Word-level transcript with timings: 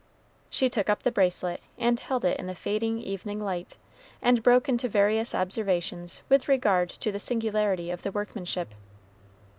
She 0.49 0.67
took 0.67 0.89
up 0.89 1.03
the 1.03 1.11
bracelet, 1.11 1.61
and 1.77 1.99
held 1.99 2.25
it 2.25 2.39
in 2.39 2.47
the 2.47 2.55
fading 2.55 2.99
evening 3.03 3.39
light, 3.39 3.77
and 4.19 4.41
broke 4.41 4.67
into 4.67 4.89
various 4.89 5.35
observations 5.35 6.21
with 6.27 6.47
regard 6.47 6.89
to 6.89 7.11
the 7.11 7.19
singularity 7.19 7.91
of 7.91 8.01
the 8.01 8.11
workmanship. 8.11 8.73